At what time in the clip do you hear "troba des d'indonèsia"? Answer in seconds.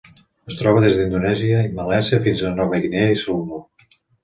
0.61-1.59